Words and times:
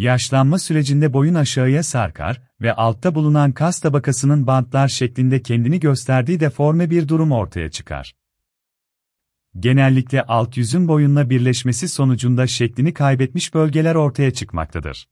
Yaşlanma 0.00 0.58
sürecinde 0.58 1.12
boyun 1.12 1.34
aşağıya 1.34 1.82
sarkar 1.82 2.42
ve 2.60 2.74
altta 2.74 3.14
bulunan 3.14 3.52
kas 3.52 3.80
tabakasının 3.80 4.46
bantlar 4.46 4.88
şeklinde 4.88 5.42
kendini 5.42 5.80
gösterdiği 5.80 6.40
deforme 6.40 6.90
bir 6.90 7.08
durum 7.08 7.32
ortaya 7.32 7.70
çıkar. 7.70 8.14
Genellikle 9.58 10.22
alt 10.22 10.56
yüzün 10.56 10.88
boyunla 10.88 11.30
birleşmesi 11.30 11.88
sonucunda 11.88 12.46
şeklini 12.46 12.94
kaybetmiş 12.94 13.54
bölgeler 13.54 13.94
ortaya 13.94 14.30
çıkmaktadır. 14.30 15.08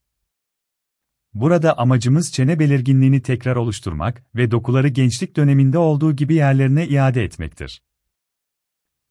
Burada 1.34 1.78
amacımız 1.78 2.32
çene 2.32 2.58
belirginliğini 2.58 3.22
tekrar 3.22 3.56
oluşturmak 3.56 4.24
ve 4.34 4.50
dokuları 4.50 4.88
gençlik 4.88 5.36
döneminde 5.36 5.78
olduğu 5.78 6.16
gibi 6.16 6.34
yerlerine 6.34 6.86
iade 6.86 7.24
etmektir. 7.24 7.82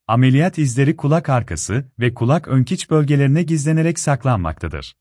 Ameliyat 0.07 0.57
izleri 0.57 0.97
kulak 0.97 1.29
arkası 1.29 1.91
ve 1.99 2.13
kulak 2.13 2.47
önkiç 2.47 2.89
bölgelerine 2.89 3.43
gizlenerek 3.43 3.99
saklanmaktadır. 3.99 4.95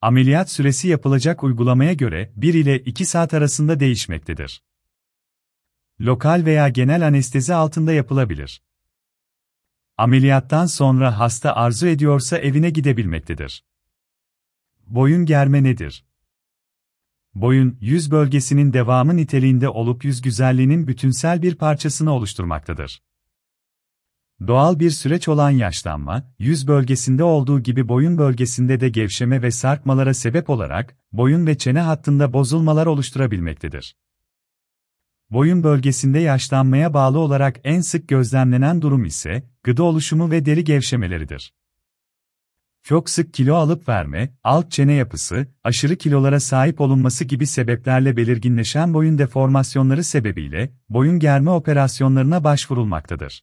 Ameliyat 0.00 0.50
süresi 0.50 0.88
yapılacak 0.88 1.44
uygulamaya 1.44 1.92
göre 1.92 2.32
1 2.36 2.54
ile 2.54 2.78
2 2.78 3.04
saat 3.04 3.34
arasında 3.34 3.80
değişmektedir. 3.80 4.62
Lokal 6.00 6.42
veya 6.44 6.68
genel 6.68 7.06
anestezi 7.06 7.54
altında 7.54 7.92
yapılabilir. 7.92 8.62
Ameliyattan 9.96 10.66
sonra 10.66 11.18
hasta 11.18 11.56
arzu 11.56 11.86
ediyorsa 11.86 12.38
evine 12.38 12.70
gidebilmektedir. 12.70 13.64
Boyun 14.86 15.26
germe 15.26 15.62
nedir? 15.62 16.04
Boyun, 17.34 17.78
yüz 17.80 18.10
bölgesinin 18.10 18.72
devamı 18.72 19.16
niteliğinde 19.16 19.68
olup 19.68 20.04
yüz 20.04 20.22
güzelliğinin 20.22 20.86
bütünsel 20.86 21.42
bir 21.42 21.54
parçasını 21.54 22.12
oluşturmaktadır. 22.12 23.02
Doğal 24.46 24.80
bir 24.80 24.90
süreç 24.90 25.28
olan 25.28 25.50
yaşlanma, 25.50 26.32
yüz 26.38 26.68
bölgesinde 26.68 27.24
olduğu 27.24 27.60
gibi 27.60 27.88
boyun 27.88 28.18
bölgesinde 28.18 28.80
de 28.80 28.88
gevşeme 28.88 29.42
ve 29.42 29.50
sarkmalara 29.50 30.14
sebep 30.14 30.50
olarak, 30.50 30.96
boyun 31.12 31.46
ve 31.46 31.58
çene 31.58 31.80
hattında 31.80 32.32
bozulmalar 32.32 32.86
oluşturabilmektedir. 32.86 33.96
Boyun 35.30 35.64
bölgesinde 35.64 36.18
yaşlanmaya 36.18 36.94
bağlı 36.94 37.18
olarak 37.18 37.60
en 37.64 37.80
sık 37.80 38.08
gözlemlenen 38.08 38.82
durum 38.82 39.04
ise, 39.04 39.42
gıda 39.62 39.82
oluşumu 39.82 40.30
ve 40.30 40.46
deri 40.46 40.64
gevşemeleridir. 40.64 41.54
Çok 42.82 43.10
sık 43.10 43.34
kilo 43.34 43.54
alıp 43.54 43.88
verme, 43.88 44.34
alt 44.44 44.70
çene 44.70 44.92
yapısı, 44.92 45.46
aşırı 45.64 45.96
kilolara 45.96 46.40
sahip 46.40 46.80
olunması 46.80 47.24
gibi 47.24 47.46
sebeplerle 47.46 48.16
belirginleşen 48.16 48.94
boyun 48.94 49.18
deformasyonları 49.18 50.04
sebebiyle, 50.04 50.72
boyun 50.88 51.18
germe 51.18 51.50
operasyonlarına 51.50 52.44
başvurulmaktadır. 52.44 53.42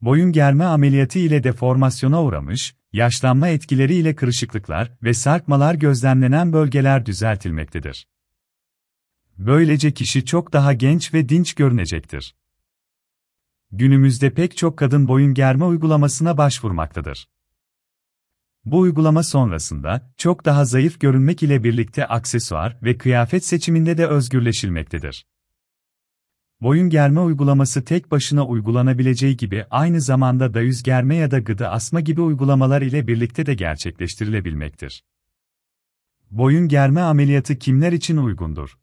Boyun 0.00 0.32
germe 0.32 0.64
ameliyatı 0.64 1.18
ile 1.18 1.44
deformasyona 1.44 2.22
uğramış, 2.22 2.76
yaşlanma 2.92 3.48
etkileri 3.48 3.94
ile 3.94 4.14
kırışıklıklar 4.14 4.92
ve 5.02 5.14
sarkmalar 5.14 5.74
gözlemlenen 5.74 6.52
bölgeler 6.52 7.06
düzeltilmektedir. 7.06 8.08
Böylece 9.38 9.94
kişi 9.94 10.24
çok 10.24 10.52
daha 10.52 10.72
genç 10.72 11.14
ve 11.14 11.28
dinç 11.28 11.54
görünecektir. 11.54 12.36
Günümüzde 13.72 14.34
pek 14.34 14.56
çok 14.56 14.78
kadın 14.78 15.08
boyun 15.08 15.34
germe 15.34 15.64
uygulamasına 15.64 16.38
başvurmaktadır. 16.38 17.28
Bu 18.64 18.78
uygulama 18.78 19.22
sonrasında 19.22 20.12
çok 20.16 20.44
daha 20.44 20.64
zayıf 20.64 21.00
görünmek 21.00 21.42
ile 21.42 21.64
birlikte 21.64 22.06
aksesuar 22.06 22.78
ve 22.82 22.98
kıyafet 22.98 23.44
seçiminde 23.44 23.98
de 23.98 24.06
özgürleşilmektedir. 24.06 25.26
Boyun 26.60 26.90
germe 26.90 27.20
uygulaması 27.20 27.84
tek 27.84 28.10
başına 28.10 28.46
uygulanabileceği 28.46 29.36
gibi 29.36 29.66
aynı 29.70 30.00
zamanda 30.00 30.54
da 30.54 30.60
yüz 30.60 30.82
germe 30.82 31.16
ya 31.16 31.30
da 31.30 31.38
gıda 31.38 31.70
asma 31.70 32.00
gibi 32.00 32.20
uygulamalar 32.20 32.82
ile 32.82 33.06
birlikte 33.06 33.46
de 33.46 33.54
gerçekleştirilebilmektir. 33.54 35.04
Boyun 36.30 36.68
germe 36.68 37.00
ameliyatı 37.00 37.58
kimler 37.58 37.92
için 37.92 38.16
uygundur? 38.16 38.78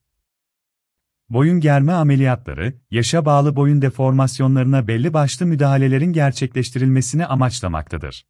Boyun 1.30 1.60
germe 1.60 1.94
ameliyatları, 1.94 2.74
yaşa 2.92 3.26
bağlı 3.26 3.56
boyun 3.56 3.82
deformasyonlarına 3.82 4.88
belli 4.88 5.14
başlı 5.14 5.46
müdahalelerin 5.46 6.14
gerçekleştirilmesini 6.14 7.26
amaçlamaktadır. 7.26 8.26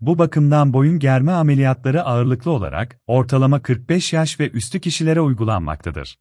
Bu 0.00 0.18
bakımdan 0.18 0.72
boyun 0.72 0.98
germe 0.98 1.32
ameliyatları 1.32 2.02
ağırlıklı 2.02 2.50
olarak 2.50 3.00
ortalama 3.06 3.62
45 3.62 4.12
yaş 4.12 4.40
ve 4.40 4.50
üstü 4.50 4.80
kişilere 4.80 5.20
uygulanmaktadır. 5.20 6.18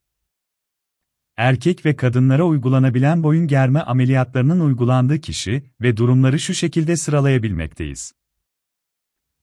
Erkek 1.40 1.86
ve 1.86 1.96
kadınlara 1.96 2.44
uygulanabilen 2.44 3.24
boyun 3.24 3.48
germe 3.48 3.80
ameliyatlarının 3.82 4.60
uygulandığı 4.60 5.22
kişi 5.22 5.72
ve 5.82 5.98
durumları 5.98 6.40
şu 6.40 6.54
şekilde 6.54 6.98
sıralayabilmekteyiz. 6.98 8.14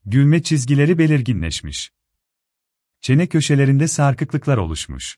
Gülme 0.04 0.42
çizgileri 0.42 0.98
belirginleşmiş. 0.98 1.92
Çene 3.00 3.26
köşelerinde 3.26 3.88
sarkıklıklar 3.88 4.56
oluşmuş. 4.56 5.16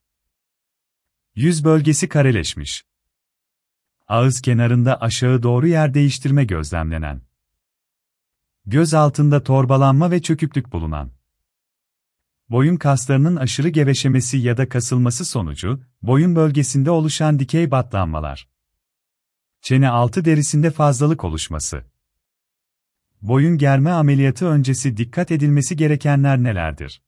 Yüz 1.35 1.65
bölgesi 1.65 2.09
kareleşmiş. 2.09 2.85
Ağız 4.09 4.41
kenarında 4.41 5.01
aşağı 5.01 5.43
doğru 5.43 5.67
yer 5.67 5.95
değiştirme 5.95 6.45
gözlemlenen. 6.45 7.23
Göz 8.67 8.95
altında 8.95 9.43
torbalanma 9.43 10.11
ve 10.11 10.23
çöküklük 10.23 10.73
bulunan. 10.73 11.18
Boyun 12.51 12.77
kaslarının 12.77 13.37
aşırı 13.37 13.69
gevşemesi 13.69 14.39
ya 14.39 14.57
da 14.57 14.69
kasılması 14.69 15.25
sonucu, 15.25 15.81
boyun 16.03 16.37
bölgesinde 16.37 16.91
oluşan 16.91 17.39
dikey 17.39 17.71
batlanmalar. 17.71 18.49
Çene 19.63 19.89
altı 19.89 20.25
derisinde 20.25 20.71
fazlalık 20.71 21.25
oluşması. 21.25 21.85
Boyun 23.23 23.59
germe 23.59 23.91
ameliyatı 23.91 24.47
öncesi 24.47 24.97
dikkat 24.97 25.33
edilmesi 25.33 25.77
gerekenler 25.77 26.43
nelerdir? 26.43 27.03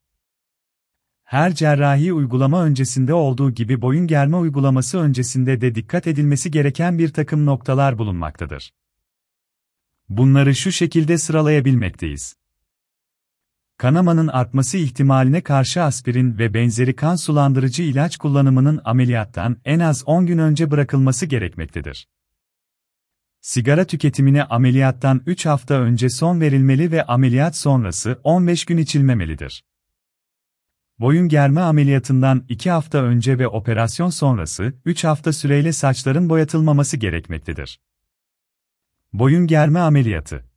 Her 1.24 1.54
cerrahi 1.54 2.12
uygulama 2.12 2.64
öncesinde 2.64 3.14
olduğu 3.14 3.50
gibi 3.50 3.82
boyun 3.82 4.06
germe 4.06 4.36
uygulaması 4.36 4.98
öncesinde 4.98 5.60
de 5.60 5.74
dikkat 5.74 6.06
edilmesi 6.06 6.50
gereken 6.50 6.98
bir 6.98 7.12
takım 7.12 7.46
noktalar 7.46 7.98
bulunmaktadır. 7.98 8.74
Bunları 10.08 10.54
şu 10.54 10.72
şekilde 10.72 11.18
sıralayabilmekteyiz. 11.18 12.39
Kanamanın 13.80 14.28
artması 14.28 14.78
ihtimaline 14.78 15.40
karşı 15.40 15.82
aspirin 15.82 16.38
ve 16.38 16.54
benzeri 16.54 16.96
kan 16.96 17.16
sulandırıcı 17.16 17.82
ilaç 17.82 18.16
kullanımının 18.16 18.80
ameliyattan 18.84 19.56
en 19.64 19.80
az 19.80 20.02
10 20.06 20.26
gün 20.26 20.38
önce 20.38 20.70
bırakılması 20.70 21.26
gerekmektedir. 21.26 22.08
Sigara 23.40 23.84
tüketimine 23.84 24.44
ameliyattan 24.44 25.22
3 25.26 25.46
hafta 25.46 25.74
önce 25.74 26.10
son 26.10 26.40
verilmeli 26.40 26.92
ve 26.92 27.04
ameliyat 27.06 27.56
sonrası 27.56 28.20
15 28.24 28.64
gün 28.64 28.76
içilmemelidir. 28.76 29.64
Boyun 30.98 31.28
germe 31.28 31.60
ameliyatından 31.60 32.44
2 32.48 32.70
hafta 32.70 32.98
önce 32.98 33.38
ve 33.38 33.48
operasyon 33.48 34.10
sonrası 34.10 34.74
3 34.84 35.04
hafta 35.04 35.32
süreyle 35.32 35.72
saçların 35.72 36.28
boyatılmaması 36.28 36.96
gerekmektedir. 36.96 37.80
Boyun 39.12 39.46
germe 39.46 39.80
ameliyatı 39.80 40.49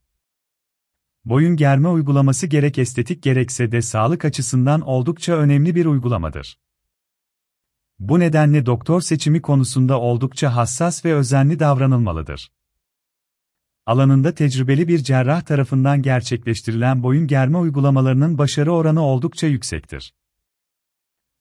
Boyun 1.24 1.56
germe 1.56 1.88
uygulaması 1.88 2.46
gerek 2.46 2.78
estetik 2.78 3.22
gerekse 3.22 3.72
de 3.72 3.82
sağlık 3.82 4.24
açısından 4.24 4.80
oldukça 4.80 5.32
önemli 5.36 5.74
bir 5.74 5.86
uygulamadır. 5.86 6.58
Bu 7.98 8.20
nedenle 8.20 8.66
doktor 8.66 9.00
seçimi 9.00 9.42
konusunda 9.42 10.00
oldukça 10.00 10.56
hassas 10.56 11.04
ve 11.04 11.14
özenli 11.14 11.58
davranılmalıdır. 11.58 12.52
Alanında 13.86 14.34
tecrübeli 14.34 14.88
bir 14.88 14.98
cerrah 14.98 15.42
tarafından 15.42 16.02
gerçekleştirilen 16.02 17.02
boyun 17.02 17.26
germe 17.26 17.58
uygulamalarının 17.58 18.38
başarı 18.38 18.72
oranı 18.72 19.02
oldukça 19.02 19.46
yüksektir. 19.46 20.14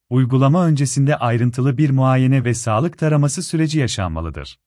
Uygulama 0.10 0.66
öncesinde 0.66 1.16
ayrıntılı 1.16 1.78
bir 1.78 1.90
muayene 1.90 2.44
ve 2.44 2.54
sağlık 2.54 2.98
taraması 2.98 3.44
süreci 3.44 3.80
yaşanmalıdır. 3.80 4.60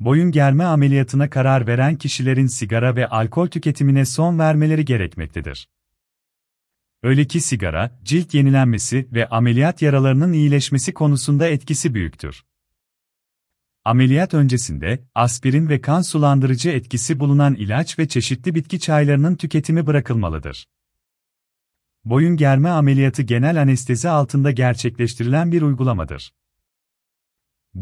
Boyun 0.00 0.30
germe 0.30 0.64
ameliyatına 0.64 1.30
karar 1.30 1.66
veren 1.66 1.96
kişilerin 1.96 2.46
sigara 2.46 2.96
ve 2.96 3.08
alkol 3.08 3.46
tüketimine 3.46 4.04
son 4.04 4.38
vermeleri 4.38 4.84
gerekmektedir. 4.84 5.68
Öyle 7.02 7.24
ki 7.24 7.40
sigara, 7.40 7.98
cilt 8.02 8.34
yenilenmesi 8.34 9.08
ve 9.12 9.28
ameliyat 9.28 9.82
yaralarının 9.82 10.32
iyileşmesi 10.32 10.94
konusunda 10.94 11.48
etkisi 11.48 11.94
büyüktür. 11.94 12.44
Ameliyat 13.84 14.34
öncesinde, 14.34 15.04
aspirin 15.14 15.68
ve 15.68 15.80
kan 15.80 16.02
sulandırıcı 16.02 16.70
etkisi 16.70 17.20
bulunan 17.20 17.54
ilaç 17.54 17.98
ve 17.98 18.08
çeşitli 18.08 18.54
bitki 18.54 18.80
çaylarının 18.80 19.34
tüketimi 19.34 19.86
bırakılmalıdır. 19.86 20.66
Boyun 22.04 22.36
germe 22.36 22.68
ameliyatı 22.68 23.22
genel 23.22 23.62
anestezi 23.62 24.08
altında 24.08 24.50
gerçekleştirilen 24.50 25.52
bir 25.52 25.62
uygulamadır. 25.62 26.32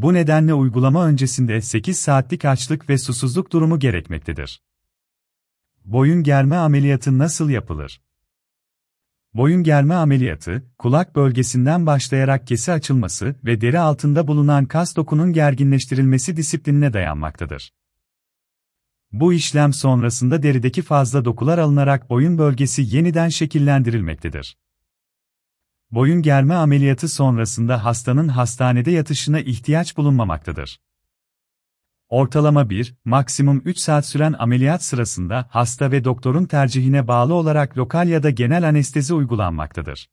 Bu 0.03 0.15
nedenle 0.15 0.55
uygulama 0.55 1.07
öncesinde 1.07 1.61
8 1.61 1.99
saatlik 1.99 2.45
açlık 2.45 2.89
ve 2.89 2.99
susuzluk 2.99 3.53
durumu 3.53 3.79
gerekmektedir. 3.79 4.63
Boyun 5.85 6.23
germe 6.23 6.57
ameliyatı 6.57 7.19
nasıl 7.19 7.51
yapılır? 7.51 8.01
Boyun 9.35 9.63
germe 9.63 9.95
ameliyatı, 9.95 10.63
kulak 10.79 11.17
bölgesinden 11.17 11.87
başlayarak 11.87 12.47
kesi 12.47 12.73
açılması 12.73 13.37
ve 13.45 13.61
deri 13.61 13.79
altında 13.79 14.29
bulunan 14.29 14.65
kas 14.65 14.97
dokunun 14.97 15.33
gerginleştirilmesi 15.33 16.37
disiplinine 16.37 16.93
dayanmaktadır. 16.93 17.73
Bu 19.13 19.33
işlem 19.33 19.73
sonrasında 19.73 20.43
derideki 20.43 20.83
fazla 20.83 21.25
dokular 21.25 21.59
alınarak 21.59 22.11
boyun 22.11 22.39
bölgesi 22.39 22.97
yeniden 22.97 23.29
şekillendirilmektedir. 23.29 24.57
Boyun 25.91 26.23
germe 26.23 26.55
ameliyatı 26.55 27.09
sonrasında 27.09 27.85
hastanın 27.85 28.29
hastanede 28.29 28.91
yatışına 28.91 29.41
ihtiyaç 29.41 29.97
bulunmamaktadır. 29.97 30.81
Ortalama 32.09 32.71
1, 32.71 32.95
maksimum 33.05 33.63
3 33.65 33.79
saat 33.79 34.07
süren 34.07 34.35
ameliyat 34.39 34.85
sırasında 34.85 35.47
hasta 35.51 35.91
ve 35.91 36.05
doktorun 36.05 36.45
tercihine 36.45 37.09
bağlı 37.09 37.35
olarak 37.35 37.79
lokal 37.79 38.09
ya 38.09 38.23
da 38.23 38.31
genel 38.31 38.69
anestezi 38.69 39.15
uygulanmaktadır. 39.15 40.11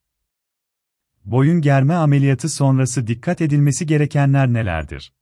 Boyun 1.25 1.61
germe 1.61 1.93
ameliyatı 1.93 2.49
sonrası 2.49 3.07
dikkat 3.07 3.41
edilmesi 3.41 3.85
gerekenler 3.85 4.53
nelerdir? 4.53 5.13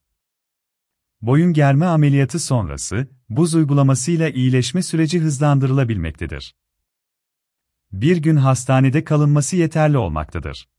Boyun 1.22 1.54
germe 1.54 1.86
ameliyatı 1.86 2.40
sonrası, 2.40 3.08
buz 3.30 3.56
uygulamasıyla 3.56 4.30
iyileşme 4.30 4.84
süreci 4.84 5.20
hızlandırılabilmektedir. 5.20 6.56
Bir 7.94 8.18
gün 8.18 8.36
hastanede 8.36 9.04
kalınması 9.04 9.56
yeterli 9.56 9.98
olmaktadır. 9.98 10.70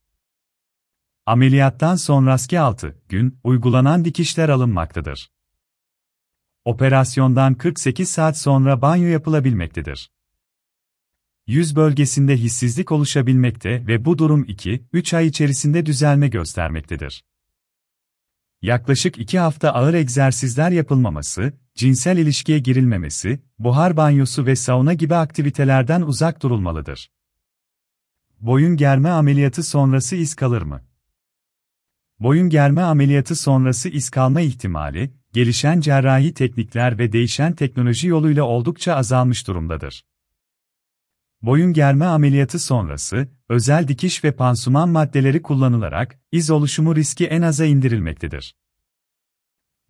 Ameliyattan 1.26 1.97
sonraki 1.97 2.61
6 2.61 3.03
gün 3.09 3.38
uygulanan 3.44 4.05
dikişler 4.05 4.49
alınmaktadır. 4.49 5.31
Operasyondan 6.64 7.55
48 7.55 8.09
saat 8.09 8.38
sonra 8.38 8.82
banyo 8.82 9.09
yapılabilmektedir. 9.09 10.11
Yüz 11.47 11.76
bölgesinde 11.76 12.37
hissizlik 12.37 12.93
oluşabilmekte 12.93 13.87
ve 13.87 14.05
bu 14.05 14.19
durum 14.19 14.44
2-3 14.44 15.17
ay 15.17 15.26
içerisinde 15.26 15.87
düzelme 15.87 16.29
göstermektedir. 16.29 17.25
Yaklaşık 18.62 19.19
2 19.19 19.38
hafta 19.38 19.70
ağır 19.70 19.94
egzersizler 19.94 20.70
yapılmaması, 20.70 21.53
cinsel 21.75 22.17
ilişkiye 22.19 22.59
girilmemesi, 22.59 23.41
buhar 23.59 23.97
banyosu 23.97 24.47
ve 24.47 24.56
sauna 24.56 24.94
gibi 24.94 25.14
aktivitelerden 25.14 26.03
uzak 26.03 26.43
durulmalıdır. 26.43 27.11
Boyun 28.41 28.76
germe 28.76 29.09
ameliyatı 29.09 29.62
sonrası 29.62 30.17
iz 30.17 30.35
kalır 30.35 30.62
mı? 30.62 30.82
Boyun 32.20 32.49
germe 32.49 32.82
ameliyatı 32.82 33.37
sonrası 33.37 33.88
iz 33.88 34.11
kalma 34.11 34.41
ihtimali, 34.41 35.11
gelişen 35.32 35.81
cerrahi 35.81 36.35
teknikler 36.35 36.99
ve 36.99 37.12
değişen 37.12 37.53
teknoloji 37.53 38.08
yoluyla 38.08 38.44
oldukça 38.44 38.94
azalmış 38.94 39.47
durumdadır. 39.47 40.05
Boyun 41.43 41.73
germe 41.73 42.05
ameliyatı 42.05 42.59
sonrası, 42.59 43.29
özel 43.49 43.89
dikiş 43.89 44.25
ve 44.25 44.33
pansuman 44.33 44.89
maddeleri 44.89 45.43
kullanılarak, 45.43 46.19
iz 46.33 46.50
oluşumu 46.50 46.97
riski 46.97 47.27
en 47.27 47.43
aza 47.43 47.65
indirilmektedir. 47.65 48.56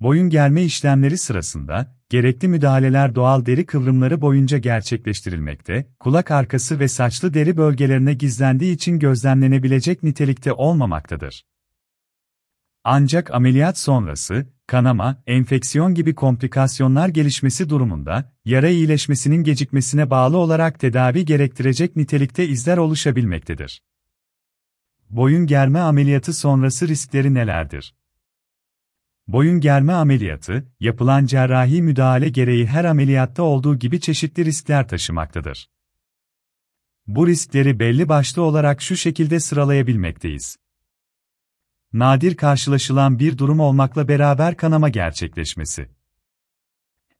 Boyun 0.00 0.30
germe 0.30 0.62
işlemleri 0.62 1.18
sırasında, 1.18 1.96
gerekli 2.08 2.48
müdahaleler 2.48 3.14
doğal 3.14 3.46
deri 3.46 3.66
kıvrımları 3.66 4.20
boyunca 4.20 4.58
gerçekleştirilmekte, 4.58 5.94
kulak 6.00 6.30
arkası 6.30 6.80
ve 6.80 6.88
saçlı 6.88 7.34
deri 7.34 7.56
bölgelerine 7.56 8.14
gizlendiği 8.14 8.74
için 8.74 8.98
gözlemlenebilecek 8.98 10.02
nitelikte 10.02 10.52
olmamaktadır. 10.52 11.44
Ancak 12.84 13.30
ameliyat 13.34 13.78
sonrası, 13.78 14.46
kanama, 14.72 15.22
enfeksiyon 15.26 15.94
gibi 15.94 16.14
komplikasyonlar 16.14 17.08
gelişmesi 17.08 17.68
durumunda, 17.68 18.32
yara 18.44 18.68
iyileşmesinin 18.68 19.44
gecikmesine 19.44 20.10
bağlı 20.10 20.36
olarak 20.36 20.80
tedavi 20.80 21.24
gerektirecek 21.24 21.96
nitelikte 21.96 22.48
izler 22.48 22.76
oluşabilmektedir. 22.76 23.82
Boyun 25.10 25.46
germe 25.46 25.78
ameliyatı 25.78 26.32
sonrası 26.32 26.88
riskleri 26.88 27.34
nelerdir? 27.34 27.94
Boyun 29.26 29.60
germe 29.60 29.92
ameliyatı, 29.92 30.72
yapılan 30.80 31.26
cerrahi 31.26 31.82
müdahale 31.82 32.28
gereği 32.28 32.66
her 32.66 32.84
ameliyatta 32.84 33.42
olduğu 33.42 33.78
gibi 33.78 34.00
çeşitli 34.00 34.44
riskler 34.44 34.88
taşımaktadır. 34.88 35.68
Bu 37.06 37.26
riskleri 37.26 37.78
belli 37.78 38.08
başlı 38.08 38.42
olarak 38.42 38.82
şu 38.82 38.96
şekilde 38.96 39.40
sıralayabilmekteyiz 39.40 40.61
nadir 41.92 42.36
karşılaşılan 42.36 43.18
bir 43.18 43.38
durum 43.38 43.60
olmakla 43.60 44.08
beraber 44.08 44.56
kanama 44.56 44.88
gerçekleşmesi. 44.88 45.90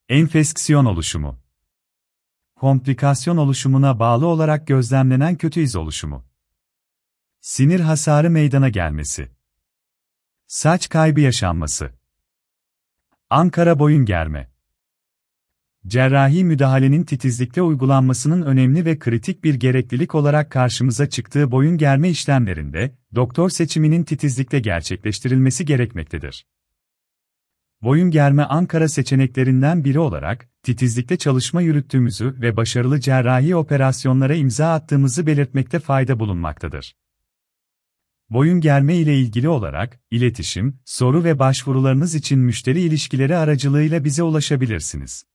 Enfeksiyon 0.08 0.84
oluşumu. 0.84 1.40
Komplikasyon 2.56 3.36
oluşumuna 3.36 3.98
bağlı 3.98 4.26
olarak 4.26 4.66
gözlemlenen 4.66 5.36
kötü 5.36 5.60
iz 5.60 5.76
oluşumu. 5.76 6.26
Sinir 7.40 7.80
hasarı 7.80 8.30
meydana 8.30 8.68
gelmesi. 8.68 9.32
Saç 10.46 10.88
kaybı 10.88 11.20
yaşanması. 11.20 11.92
Ankara 13.30 13.78
boyun 13.78 14.04
germe. 14.04 14.51
Cerrahi 15.86 16.44
müdahalenin 16.44 17.04
titizlikle 17.04 17.62
uygulanmasının 17.62 18.42
önemli 18.42 18.84
ve 18.84 18.98
kritik 18.98 19.44
bir 19.44 19.54
gereklilik 19.54 20.14
olarak 20.14 20.50
karşımıza 20.50 21.08
çıktığı 21.08 21.50
boyun 21.50 21.78
germe 21.78 22.10
işlemlerinde, 22.10 22.94
doktor 23.14 23.50
seçiminin 23.50 24.04
titizlikle 24.04 24.58
gerçekleştirilmesi 24.58 25.64
gerekmektedir. 25.64 26.46
Boyun 27.82 28.10
germe 28.10 28.42
Ankara 28.42 28.88
seçeneklerinden 28.88 29.84
biri 29.84 29.98
olarak, 29.98 30.48
titizlikle 30.62 31.16
çalışma 31.16 31.62
yürüttüğümüzü 31.62 32.36
ve 32.40 32.56
başarılı 32.56 33.00
cerrahi 33.00 33.56
operasyonlara 33.56 34.34
imza 34.34 34.72
attığımızı 34.72 35.26
belirtmekte 35.26 35.78
fayda 35.78 36.18
bulunmaktadır. 36.20 36.96
Boyun 38.30 38.60
germe 38.60 38.96
ile 38.96 39.18
ilgili 39.18 39.48
olarak, 39.48 40.00
iletişim, 40.10 40.80
soru 40.84 41.24
ve 41.24 41.38
başvurularınız 41.38 42.14
için 42.14 42.38
müşteri 42.38 42.80
ilişkileri 42.80 43.36
aracılığıyla 43.36 44.04
bize 44.04 44.22
ulaşabilirsiniz. 44.22 45.31